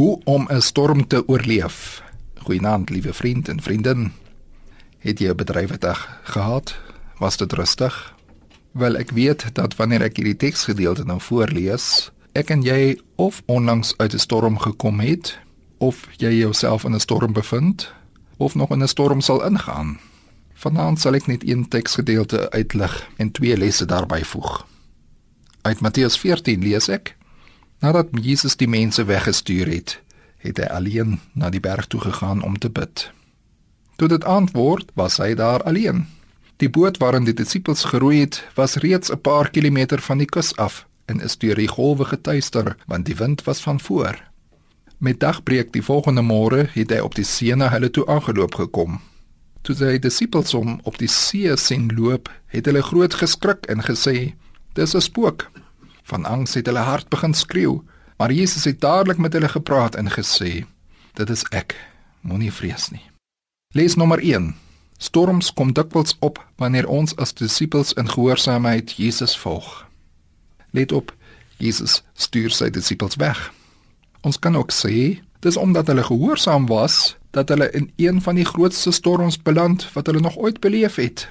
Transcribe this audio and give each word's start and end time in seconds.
Hoe 0.00 0.20
om 0.24 0.46
'n 0.48 0.60
storm 0.60 1.06
te 1.06 1.28
oorleef. 1.28 2.02
Goeienaand, 2.34 2.90
liewe 2.90 3.12
vriend 3.12 3.48
en 3.48 3.62
vriendin. 3.62 4.12
Het 4.98 5.18
jy 5.18 5.28
'n 5.28 5.36
bedrywighede 5.36 5.94
gehad? 6.22 6.78
Was 7.18 7.36
dit 7.36 7.52
rustig? 7.52 8.14
Wel, 8.70 8.96
ek 8.96 9.10
weet 9.10 9.54
dat 9.54 9.76
wanneer 9.76 10.02
ek 10.02 10.16
hierdie 10.16 10.36
teksgedeelte 10.36 11.04
nou 11.04 11.20
voorlees, 11.20 12.10
ek 12.32 12.50
en 12.50 12.62
jy 12.62 13.00
of 13.14 13.42
onlangs 13.46 13.94
uit 13.96 14.12
'n 14.14 14.18
storm 14.18 14.58
gekom 14.58 15.00
het, 15.00 15.38
of 15.78 16.08
jy 16.16 16.32
jouself 16.32 16.84
in 16.84 16.94
'n 16.94 17.00
storm 17.00 17.32
bevind, 17.32 17.92
of 18.36 18.54
nog 18.54 18.70
in 18.70 18.82
'n 18.82 18.88
storm 18.88 19.20
sal 19.20 19.44
ingaan. 19.44 19.98
Vanaand 20.54 21.00
sal 21.00 21.14
ek 21.14 21.26
net 21.26 21.48
een 21.48 21.68
teksgedeelte 21.68 22.50
uitlig 22.50 23.08
en 23.16 23.30
twee 23.30 23.56
lesse 23.56 23.84
daarbey 23.84 24.24
voeg. 24.24 24.66
Uit 25.62 25.80
Matteus 25.80 26.18
14 26.18 26.60
lees 26.60 26.88
ek: 26.88 27.16
Nadat 27.80 28.08
Jesus 28.12 28.56
die 28.60 28.68
mense 28.68 29.04
weggestuur 29.04 29.68
het, 29.72 30.00
het 30.44 30.58
hy 30.60 30.68
alleen 30.68 31.16
na 31.32 31.48
die 31.48 31.62
berg 31.64 31.86
toe 31.88 32.00
gegaan 32.00 32.42
om 32.44 32.58
te 32.58 32.68
bid. 32.68 33.06
Toe 33.96 34.08
dit 34.08 34.24
antwoord, 34.24 34.92
was 34.94 35.16
hy 35.16 35.32
daar 35.34 35.64
alleen. 35.64 36.04
Die 36.60 36.68
boot 36.68 36.98
waarin 37.00 37.24
die 37.24 37.36
disippels 37.36 37.86
geroei 37.88 38.20
het, 38.20 38.42
was 38.54 38.76
reeds 38.84 39.12
'n 39.12 39.20
paar 39.20 39.50
kilometer 39.50 40.00
van 40.00 40.18
die 40.18 40.28
kus 40.28 40.56
af 40.56 40.86
en 41.06 41.20
is 41.20 41.38
deur 41.38 41.56
die 41.56 41.68
golwe 41.68 42.04
getuister, 42.04 42.76
want 42.86 43.06
die 43.06 43.16
wind 43.16 43.44
was 43.44 43.60
van 43.60 43.80
voor. 43.80 44.16
Met 44.98 45.20
dagbreek 45.20 45.72
die 45.72 45.82
volgende 45.82 46.22
môre 46.22 46.68
het 46.72 46.90
hy 46.90 46.98
op 46.98 47.14
die 47.14 47.24
see 47.24 47.54
na 47.56 47.68
hulle 47.68 47.90
toe 47.90 48.06
aangeloop 48.06 48.54
gekom. 48.54 49.00
Toe 49.62 49.74
sy 49.74 49.98
disippels 49.98 50.52
hom 50.52 50.80
op 50.84 50.98
die 50.98 51.08
see 51.08 51.56
sien 51.56 51.90
loop, 51.96 52.28
het 52.46 52.66
hulle 52.66 52.82
groot 52.82 53.14
geskrik 53.14 53.66
en 53.66 53.80
gesê: 53.80 54.34
"Dis 54.74 54.94
'n 54.94 55.00
spook." 55.00 55.50
Van 56.10 56.24
angs 56.24 56.54
het 56.54 56.66
hulle 56.66 56.82
hart 56.82 57.08
begin 57.08 57.34
skreeu, 57.34 57.82
maar 58.18 58.32
Jesus 58.32 58.64
het 58.64 58.80
dadelik 58.80 59.18
met 59.18 59.32
hulle 59.32 59.48
gepraat 59.48 59.94
en 59.94 60.10
gesê: 60.10 60.66
"Dit 61.14 61.30
is 61.30 61.44
ek. 61.50 61.76
Moenie 62.20 62.52
vrees 62.52 62.90
nie." 62.90 63.10
Lees 63.74 63.94
nommer 63.94 64.18
1. 64.18 64.54
Storms 64.98 65.52
kom 65.52 65.72
dikwels 65.72 66.16
op 66.18 66.46
wanneer 66.56 66.88
ons 66.88 67.16
as 67.16 67.34
disippels 67.34 67.92
in 67.92 68.10
gehoorsaamheid 68.10 68.92
Jesus 68.92 69.38
volg. 69.38 69.86
Let 70.70 70.92
op, 70.92 71.14
Jesus 71.56 72.02
stuur 72.14 72.50
sy 72.50 72.70
disippels 72.70 73.16
weg. 73.16 73.52
Ons 74.20 74.38
kan 74.38 74.56
ook 74.56 74.72
sê 74.72 75.20
dis 75.40 75.56
omdat 75.56 75.86
hulle 75.86 76.02
gehoorsaam 76.02 76.66
was 76.66 77.16
dat 77.30 77.48
hulle 77.48 77.70
in 77.70 77.92
een 77.96 78.20
van 78.22 78.34
die 78.34 78.44
grootste 78.44 78.90
storms 78.90 79.42
beland 79.42 79.92
wat 79.92 80.06
hulle 80.06 80.20
nog 80.20 80.36
ooit 80.36 80.60
beleef 80.60 80.94
het. 80.94 81.28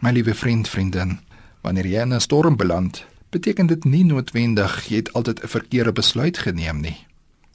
My 0.00 0.10
liewe 0.10 0.34
vriend, 0.34 0.68
vriendin, 0.68 1.20
wanneer 1.60 1.86
jy 1.86 2.00
in 2.00 2.14
'n 2.14 2.20
storm 2.20 2.56
beland, 2.56 3.04
beteken 3.30 3.66
dit 3.66 3.84
nie 3.84 4.04
noodwendig 4.04 4.88
jy 4.88 4.96
het 4.96 5.12
altyd 5.12 5.42
'n 5.42 5.48
verkeerde 5.48 5.92
besluit 5.92 6.38
geneem 6.38 6.80
nie. 6.80 6.96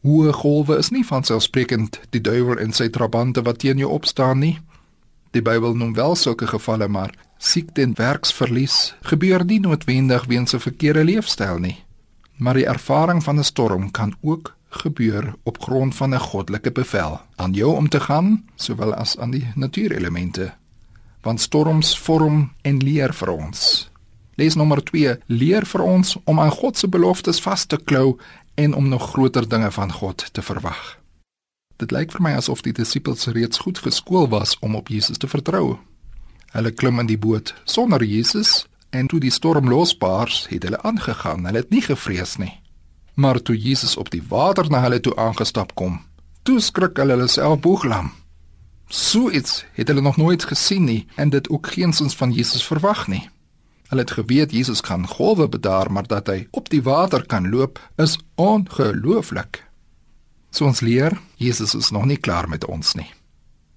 Hoë 0.03 0.33
golwe 0.33 0.77
is 0.77 0.89
nie 0.89 1.05
van 1.05 1.23
selfsprekend 1.23 1.99
die 2.09 2.21
duiwel 2.21 2.57
en 2.57 2.73
sy 2.73 2.89
trabante 2.89 3.41
wat 3.41 3.59
teen 3.59 3.77
jou 3.77 3.91
opstaan 3.91 4.39
nie. 4.39 4.59
Die 5.31 5.41
Bybel 5.41 5.75
noem 5.75 5.93
wel 5.93 6.15
sulke 6.15 6.47
gevalle, 6.47 6.87
maar 6.87 7.13
siekte 7.37 7.81
en 7.81 7.93
werksverlies 7.95 8.95
gebeur 9.01 9.45
nie 9.45 9.59
noodwendig 9.59 10.25
weens 10.25 10.53
'n 10.53 10.59
verkeerde 10.59 11.03
leefstyl 11.03 11.57
nie. 11.57 11.83
Maar 12.37 12.53
die 12.53 12.65
ervaring 12.65 13.23
van 13.23 13.39
'n 13.39 13.43
storm 13.43 13.91
kan 13.91 14.15
ook 14.21 14.55
gebeur 14.69 15.33
op 15.43 15.61
grond 15.61 15.95
van 15.95 16.13
'n 16.13 16.19
goddelike 16.19 16.71
bevel 16.71 17.21
aan 17.35 17.53
jou 17.53 17.75
om 17.75 17.89
te 17.89 17.99
gaan, 17.99 18.45
sowel 18.55 18.93
as 18.93 19.17
aan 19.17 19.31
die 19.31 19.47
natuurelemente. 19.55 20.53
Want 21.21 21.41
storms 21.41 21.99
vorm 21.99 22.51
en 22.61 22.77
leer 22.77 23.13
vir 23.13 23.29
ons. 23.29 23.91
Les 24.35 24.55
nommer 24.55 24.81
2: 24.83 25.17
Leer 25.25 25.65
vir 25.65 25.81
ons 25.81 26.15
om 26.23 26.39
aan 26.39 26.51
God 26.51 26.77
se 26.77 26.87
beloftes 26.87 27.41
vas 27.41 27.65
te 27.65 27.77
klou 27.77 28.17
en 28.55 28.73
om 28.73 28.89
nog 28.89 29.11
groter 29.13 29.47
dinge 29.49 29.71
van 29.71 29.91
God 29.91 30.33
te 30.33 30.41
verwag. 30.41 30.97
Dit 31.77 31.91
lyk 31.91 32.11
vir 32.15 32.21
my 32.21 32.33
asof 32.37 32.63
die 32.65 32.73
disippels 32.73 33.27
reeds 33.35 33.61
goed 33.61 33.77
geskool 33.77 34.29
was 34.29 34.57
om 34.59 34.75
op 34.75 34.89
Jesus 34.89 35.17
te 35.17 35.27
vertrou. 35.27 35.77
Hulle 36.53 36.71
klim 36.71 36.99
in 37.01 37.09
die 37.09 37.17
boot 37.17 37.53
sonder 37.63 38.03
Jesus 38.03 38.65
en 38.89 39.07
toe 39.07 39.19
die 39.19 39.33
storm 39.33 39.69
losbars, 39.69 40.47
het 40.49 40.63
hulle 40.63 40.81
aangegaan. 40.81 41.45
Hulle 41.45 41.63
het 41.63 41.69
nie 41.69 41.81
gevrees 41.81 42.37
nie. 42.37 42.53
Maar 43.13 43.41
toe 43.41 43.57
Jesus 43.57 43.97
op 43.97 44.09
die 44.13 44.21
water 44.29 44.69
na 44.69 44.81
hulle 44.85 44.99
toe 44.99 45.15
aangestap 45.17 45.73
kom, 45.77 45.99
toe 46.43 46.59
skrik 46.61 46.97
hulle 46.97 47.17
hulle 47.17 47.29
self 47.29 47.59
boeglam. 47.61 48.11
So 48.89 49.29
iets 49.29 49.63
het 49.73 49.89
hulle 49.89 50.01
nog 50.01 50.17
nooit 50.17 50.45
gesien 50.45 50.85
nie 50.85 51.05
en 51.15 51.29
dit 51.29 51.49
ook 51.49 51.73
geensins 51.73 52.15
van 52.15 52.31
Jesus 52.31 52.65
verwag 52.65 53.07
nie. 53.07 53.29
Hulle 53.93 54.05
het 54.05 54.11
geweet 54.11 54.51
Jesus 54.51 54.81
kan 54.81 55.07
golwe 55.07 55.49
bedaar, 55.49 55.91
maar 55.91 56.07
dat 56.09 56.27
hy 56.27 56.47
op 56.57 56.69
die 56.73 56.81
water 56.81 57.25
kan 57.29 57.49
loop, 57.49 57.77
is 58.01 58.17
ongelooflik. 58.41 59.59
So 60.49 60.65
ons 60.65 60.81
leer, 60.81 61.13
Jesus 61.37 61.75
is 61.77 61.91
nog 61.93 62.07
nie 62.09 62.17
klaar 62.17 62.49
met 62.49 62.65
ons 62.65 62.95
nie. 62.97 63.11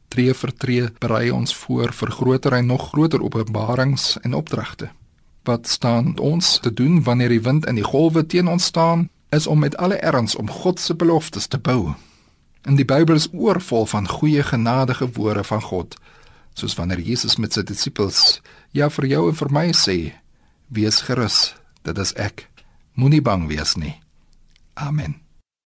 Tree 0.08 0.32
vir 0.32 0.52
tree 0.56 0.86
berei 1.04 1.28
ons 1.36 1.52
voor 1.54 1.92
vir 1.92 2.14
groter 2.16 2.56
en 2.56 2.72
nog 2.72 2.88
groter 2.94 3.20
openbarings 3.20 4.16
en 4.22 4.38
opdragte. 4.40 4.88
Wat 5.44 5.68
staan 5.68 6.16
ons 6.16 6.56
te 6.64 6.72
doen 6.72 7.02
wanneer 7.04 7.36
die 7.36 7.44
wind 7.44 7.68
en 7.68 7.76
die 7.76 7.84
golwe 7.84 8.24
teen 8.24 8.48
ons 8.48 8.72
staan, 8.72 9.10
is 9.28 9.46
om 9.46 9.60
met 9.60 9.76
alle 9.76 10.00
erns 10.00 10.36
om 10.40 10.48
God 10.48 10.80
se 10.80 10.96
beloftes 10.96 11.46
te 11.46 11.60
bou. 11.60 11.92
In 12.64 12.80
die 12.80 12.88
Bybel 12.88 13.20
is 13.20 13.28
oorvol 13.36 13.84
van 13.84 14.08
goeie 14.08 14.42
genadige 14.42 15.12
woorde 15.12 15.44
van 15.44 15.60
God 15.60 16.00
soos 16.56 16.76
wanneer 16.78 17.02
Jesus 17.04 17.36
met 17.38 17.52
sy 17.52 17.64
disippels 17.66 18.40
ja 18.76 18.88
vir 18.92 19.10
jou 19.12 19.26
en 19.30 19.36
vir 19.42 19.52
my 19.52 19.68
sê 19.76 19.98
wees 20.72 21.02
gerus 21.06 21.54
dit 21.86 21.98
is 22.02 22.16
ek. 22.16 22.48
Moenie 22.96 23.22
bang 23.22 23.44
wees 23.50 23.76
nie. 23.76 23.94
Amen 24.74 25.25